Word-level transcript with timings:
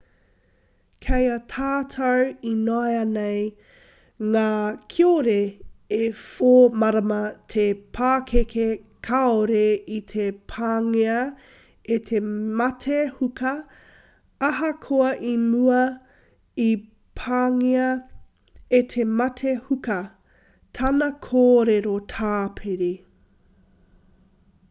kei 1.05 1.25
a 1.31 1.33
tātou 1.55 2.21
ināianei 2.51 3.41
ngā 4.35 4.45
kiore 4.93 5.35
e 5.97 6.07
4-marama 6.21 7.19
te 7.55 7.65
pakeke 7.97 8.65
kāore 9.09 9.61
i 9.99 10.01
te 10.13 10.25
pāngia 10.55 11.19
e 11.97 11.99
te 12.09 12.23
mate 12.63 12.99
huka 13.19 13.53
ahakoa 14.49 15.13
i 15.35 15.37
mua 15.45 15.85
i 16.67 16.67
pāngia 17.23 17.87
e 18.81 18.83
te 18.97 19.07
mate 19.21 19.57
huka 19.69 20.01
tana 20.81 21.13
kōrero 21.29 21.97
tāpiri 22.17 22.93